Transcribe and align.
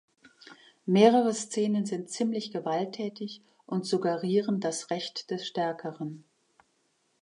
Mehrere 0.87 1.31
Szenen 1.31 1.85
sind 1.85 2.09
ziemlich 2.09 2.51
gewalttätig 2.51 3.43
und 3.67 3.85
suggerieren 3.85 4.59
das 4.59 4.89
Recht 4.89 5.29
des 5.29 5.45
Stärkeren. 5.45 6.23